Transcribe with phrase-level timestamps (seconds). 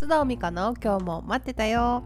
[0.00, 2.02] 須藤美香の今日も待ってたよ。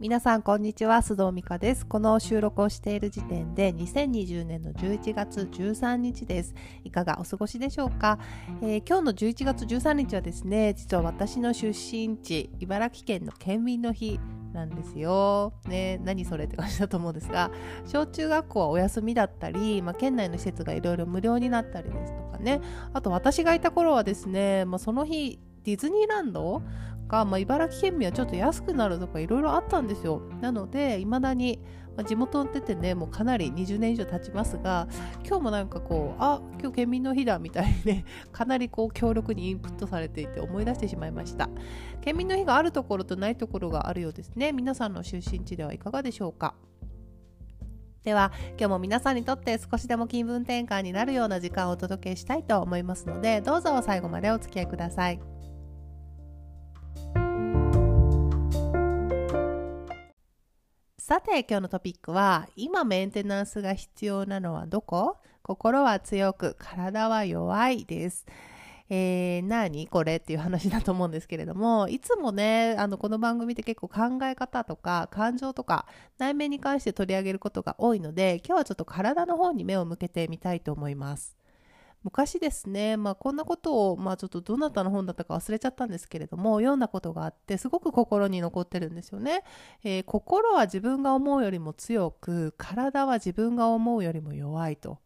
[0.00, 1.86] 皆さんこんにちは須藤美香です。
[1.86, 6.52] この収録をしている時点で2020年の11月13日です。
[6.82, 8.18] いかがお過ごしでしょうか、
[8.60, 14.18] えー、今日の11月13日はですね実は私の出身地茨城県の県民の日
[14.52, 15.52] なんですよ。
[15.68, 17.52] ね、何それって感じだと思うんですが
[17.86, 22.60] 小中学校はお休みだったり、まあ、県内の施設がいろいろ無料になったりですとかね。
[22.92, 26.62] あと私がいた頃はですね、まあ、その日ディズニーランド？
[27.08, 30.22] が、まあ、茨城県民はちょっと安くなるとかいろいろあったんですよ。
[30.40, 31.60] なので、いまだに、
[31.96, 34.88] まあ、地元に出てね、もうかなり20年以上経ちますが、
[35.26, 41.48] 今日もなんかこう、あ、今日県民の日だみたいにね、 かなりこう強力にインプットされていて思い出してしまいました。
[42.00, 44.52] 県民の日があるところとないところがあるようですね。
[44.52, 46.54] 皆さんの出身地ではいかがでしょうか？
[48.02, 55.33] では今日も皆さんにとって少しでも気分転換になるような時間をお届けしたいと思いますのでどうぞ最後までお付き合いください。
[61.06, 65.18] さて今日のトピックは今メンテナンスが必要なのはどこ？
[65.42, 68.24] 心は強く体は弱いです。
[68.88, 75.84] えー、何これっていう話だと思うんですけれどもいつもねあのこの番組って結構考え方とか感情とか
[76.16, 81.36] 内面に関して取り上げることが多いので今日はちょっと体の方に目を向けてみたいと思います。
[82.04, 89.42] 昔ですね、まあ、こんなことを、まあ、ちょっとどなたの本だったか忘れちゃったんですけれども読んだことがあってすごく心に残ってるんですよね、
[89.82, 94.98] えー、心は自分が思うよりも強く体は自分が思うよりも弱いと。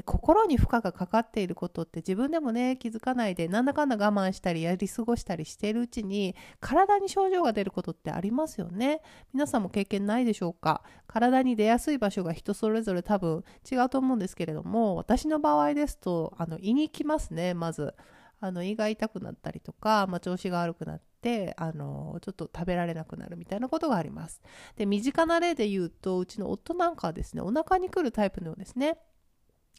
[0.00, 9.02] で心に負荷がかかっていることって自分でもね気づかないでなんだかんだ我慢したりやり過ごしたりしているうちに体に症状が出ることってありますよね。
[9.34, 10.82] 皆さんも経験ないでしょうか？
[11.06, 17.94] 体に出やすい場所が人それぞれ多分違うと思うんですけれども私の場合ですとあの胃に来ますねまず。
[18.42, 24.40] あの胃が痛くなったりとか、まあ、調子が悪くなってあのちょっと食べられなくなるみたいなことがあります。
[24.76, 28.96] で身近な例で言うとうちの夫なんかはですねお腹に来るタイプのようですね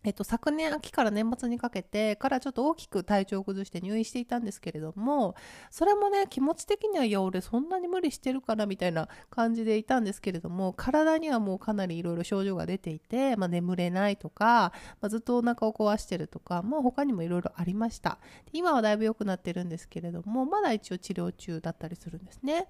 [0.04, 5.36] えっと、昨年秋から年末にかけてからちょっと大きく体調を崩して入院していたんですけれども
[5.70, 18.18] それもね気持ち的にはいや俺そんなに無理してるからみたいな感じでいたんですけれども体にはもうかなりいろいろ症状が出ていて、まあ、眠れないとか、まあ、ずっとお腹を壊してるとか、まあ、他にもいろいろありました
[18.54, 22.68] 今はだいぶ良くなってるんですけれどもまだ一応治療中だったりするんですね。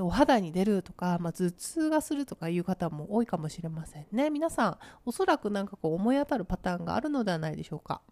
[0.00, 4.30] お肌に出るとか、まあ、頭痛がするとかいう方も多いかもしれませんね。
[4.30, 8.02] 皆さんおそらくなんかこう思い当たるパターンがあるのではないでしょうか。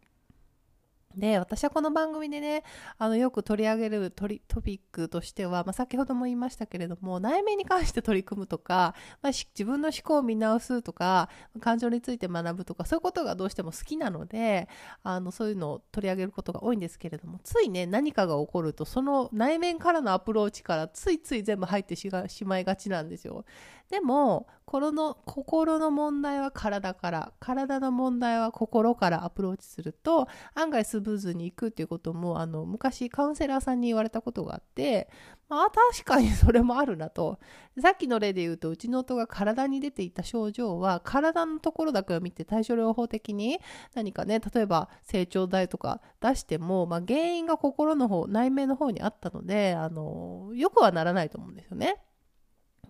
[1.17, 2.63] で私はこの番組でね
[2.99, 4.41] あのよく取り上げるトピ
[4.73, 11.29] ックとしては、まあ、先ほども言いましたけれども内面に関して取り組むとか、まあ、自分の思考を見直すとか
[11.61, 14.69] 感情について学ぶとかそういうことがどうしても好きなので
[15.03, 22.09] あのそういうのを取り上げることが多いんですけれどもついね何かが起こるとその内面からのアプローチからついつい全部入ってし
[22.45, 23.45] まいがちなんですよ。
[23.91, 35.09] でも心の心の問題は体から体の問題は心からアプローチすると案外スムーズにいくっていうこともあの昔カウンセラーさんに言われたことがあって、
[35.49, 37.39] まあ、確かにそれもあるなと
[37.81, 43.59] さっきの例で言うとうちの夫が体に出ていた症状は体のところだけを見て対処療法的に
[43.95, 51.97] 何かね例えば成長剤とか出しても、まあ、原因が心の方内面の方にあったのであのよくはならないと思うんですよね。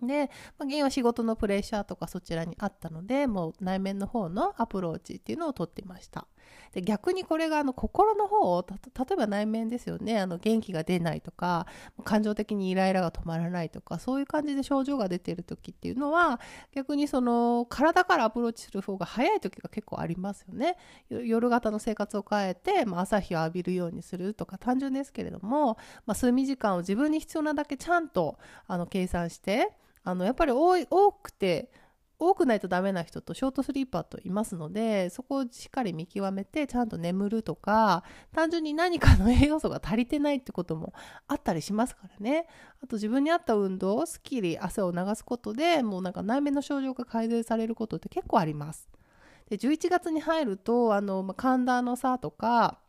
[0.01, 6.27] で、まあ、原因は仕事のプレッシャーとかそちらにあったのでもう内面の方のアプローチっていうのをとっていました
[6.73, 8.77] で逆にこれがあの心の方を例
[9.13, 10.19] えば内面ですよね。
[10.19, 11.67] あの元気が出ないとか
[12.03, 16.39] 感情的にイライラが止まらないとかそういう感じで症状が出てる時っていうのは
[16.73, 20.77] 逆にその体からアプローチする方が早い時が結構ありますよね。
[21.09, 29.71] 夜型の生活を変えて、まあ、朝日を浴びるようにするとか単純ですけれども、まあ、睡眠時間を自分に必要なだけちゃんとあの計算して
[30.03, 31.69] あのやっぱり多い多くて
[32.17, 38.03] 多くないとダメな人とショートスリーパーといますのでそこをしっかり見極めてちゃんと眠るとか
[38.33, 40.93] 単純に何かの栄養素が足りてないってことも
[41.27, 42.47] あったりしますからね。
[42.83, 48.89] あと自分に合った運動をすっきり汗を流すことでもうなんか内面の症状が改善されることって結構あります。
[49.49, 52.79] で11月に入るとあの、まあ、寒暖の差とか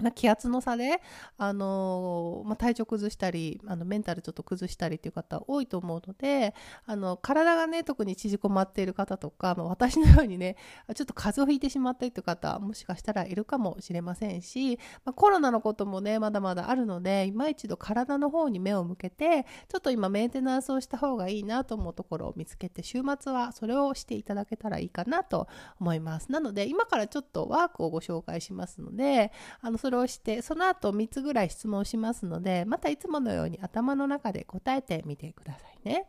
[0.00, 1.00] まあ、気圧の差で、
[1.38, 6.54] あの、まあ、体調崩したりあのメンタルちょっと崩したりっていう方多いと思うので
[6.86, 10.56] あの体がね特に縮こまっている方とか、まあ、私のようにね
[10.94, 25.48] ちょっと風邪をひいてしまったりという方もしかしたらいるかもしれませんし、まコロナのこともねまだまだあるので今一度体の方に目を向けてちょっと今メンテナンスをした方がいいなと思うところを見つけて週末はそれをしていただけたらいいかなと
[25.80, 26.30] 思います。
[26.30, 36.06] なので今からちょっとワークをご紹介しますのであのそれをしてその後3つぐらい質問しますのでまたいつものように頭の中で答えてみてくださいね。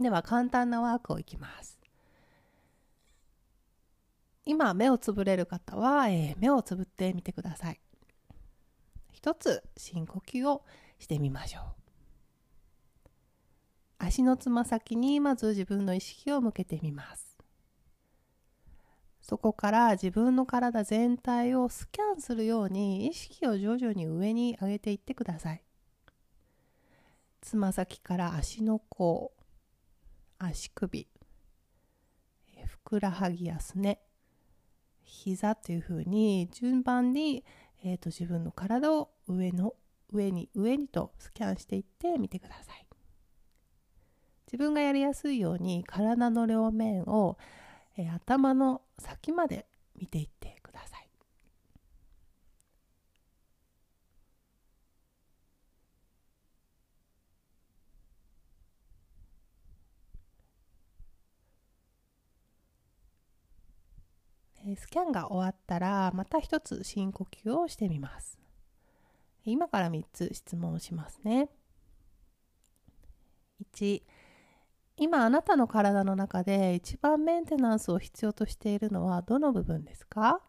[0.00, 1.80] では簡単なワークをいきます。
[4.44, 7.80] 今目をつぶれる方は、えー、目をつぶってみてください。
[9.10, 10.64] 一つ深呼吸を
[11.00, 11.64] してみましょう。
[13.98, 17.31] 足のつま先にまず自分の意識を向けてみます。
[19.32, 25.64] そこから自分の体全体をスキャンするように意識を徐々に上に上げていってください。
[27.40, 29.32] つま先から足の甲
[30.38, 31.08] 足首
[32.66, 34.02] ふくらはぎやすね
[35.02, 37.42] 膝というふうに順番に、
[37.82, 39.72] えーと、自分の体を上の
[40.12, 42.86] 上に上にとスキャンしていってみてください。
[44.48, 47.38] 自分がやりやすいように体の両面を、
[47.96, 49.66] えー、頭の先まで
[49.96, 51.08] 見ていってください。
[64.76, 68.38] スキャンが終わったらまた一つ深呼吸をしてみます。
[69.44, 71.48] 今から3つ質問をしますね。
[73.74, 74.02] 1
[74.96, 80.40] 今あなたの体の中で一番メンテナンスを必要としているのはどの部分ですか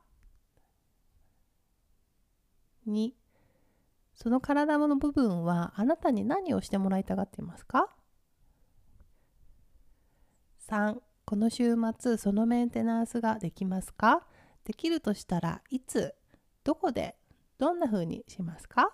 [2.88, 3.12] ？2
[4.14, 7.90] その体の部分はあなたに何をしてもらいたがっていますか
[10.70, 14.28] ？3この週末そのメンテナンスができますか？
[14.66, 16.14] できるとしたらいつ
[16.64, 17.16] どこで
[17.58, 18.92] どんな風にしますか？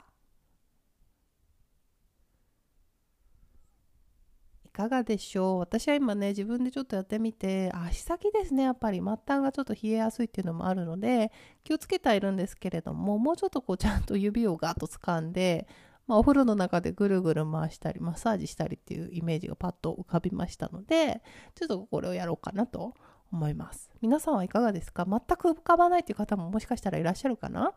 [4.79, 5.59] かがでしょう？
[5.59, 8.99] 私は今ね自分でちょっとやってみて足先ですねやっぱり。
[8.99, 11.31] 末端がちょっと冷えやすいっていうのもあるので
[11.63, 15.67] 気をつけてはいるんですけれどももうちょっとこうちゃんと指をガッと掴んで
[16.07, 21.21] まあ、お風呂の中でぐるぐる回したりマッサージしたりっていうイメージがパッと浮かびましたので
[21.53, 22.95] ちょっとこれをやろうかなと
[23.31, 23.91] 思います。
[24.01, 25.05] 皆さんはいかがですか？
[25.05, 27.73] 全く浮かばないっていう方ももしかしたらいらっしゃるかな？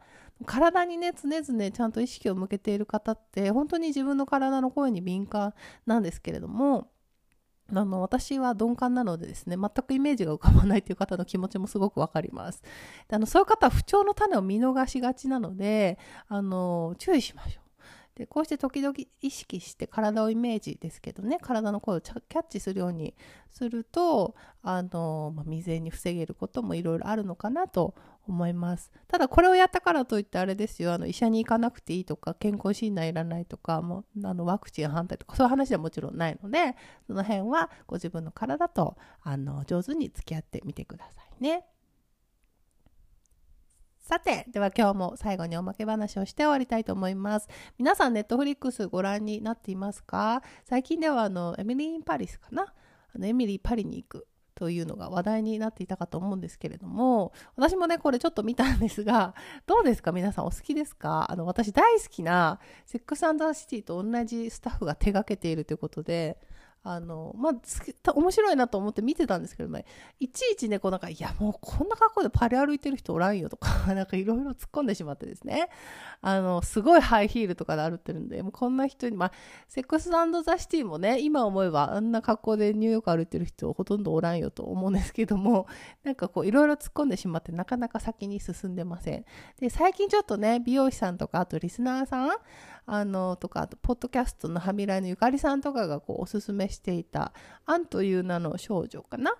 [0.46, 5.52] 体にね常々ちゃんと意識を向けている方って本当に自分の体の声に敏感
[5.84, 6.88] なんですけれども
[7.70, 12.62] あの私は鈍感なのでですね全くイメージが浮かばないという方の気持ちもすごくわかります。
[13.08, 15.98] であのそういう方は不調の種を見逃しがちなので
[16.28, 17.62] あの注意しましょう。
[18.14, 23.14] でこうして時々意識して体をイメージですけどね体の声をキャッチするように
[23.50, 27.94] するとあの、まあ、未然に防げることもいろいろあるのかなと
[28.28, 36.76] 思いますただこれをやったからといってあれですよあの医者に行かなくていいとか健康診断いらないとかもあのワクチン反対とかそういう話はもちろんないので
[37.06, 41.66] その辺はご自分の体とあの上手に付き合ってみてくださいね。
[44.04, 47.48] さて、では今日も最後におまけ話をして終わりたいと思います。
[47.78, 50.42] 皆さん、ネットフリックスご覧になっていますか？
[50.64, 52.74] 最近ではあの、 Emily in Paris かな？
[53.14, 59.34] あのエミリー・パリに行くというのが話題になっていたかと思うんですけれども、私もね、これちょっと見たんですが、
[59.66, 60.12] どうですか？
[60.12, 61.30] 皆さんお好きですか？
[61.30, 66.38] あの、私大好きな、 Sex and City と同じスタッフが手がけているということで、
[66.84, 69.84] あの、まあ、面白いなと思って見てたんですけどね、
[70.18, 75.68] いちいちね、こうなんか、いや、もうこんな格好でパリ歩いてる人おらんよとか、 なんかいろいろ突っ込んでしまってですね、
[76.20, 79.32] あの、すごいハイヒールとかで歩ってるんで、もうこんな人に、まあ、
[79.68, 85.66] セックスザ・シティもね、今思えばあんな格好でニューヨーク歩いてる人ほとんどおらんよと思うんですけども、
[86.02, 89.24] なんかこういろいろ突っ込んでしまって、なかなか先に進んでません。
[89.60, 92.30] で、最近ちょっとね、美容師さんとか、あとリスナーさん、
[92.86, 97.32] あの、とか、あと、ポッドキャストのハミライのゆかりさんとかがこう、おすすめしていた、
[97.64, 99.34] アンという名の少女かな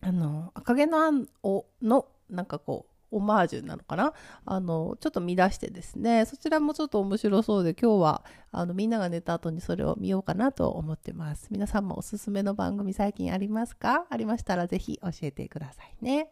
[0.00, 4.12] あの、赤毛のアンを、の、なんかこう、オマージュなのかな
[4.44, 11.46] あの、ちょっと見出してですね、そちらもちょっと面白そうで、今日は、あの、みんなが寝た後にそれを見ようかなと思ってます。
[11.50, 14.06] 皆さんもおすすめの番組最近ありますか？
[14.10, 16.30] ありましたらぜひ教えてくださいね。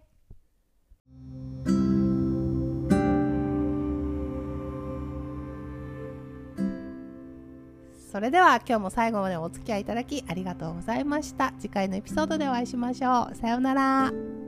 [8.15, 11.53] それでは今日も最後までお付き合いいただきありがとうございました。
[11.59, 13.35] 次回のエピソードでお会いしましょう。
[13.35, 14.44] さようなら。